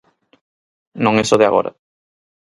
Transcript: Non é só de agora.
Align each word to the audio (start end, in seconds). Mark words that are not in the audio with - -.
Non 1.03 1.13
é 1.21 1.23
só 1.25 1.35
de 1.39 1.47
agora. 1.47 1.71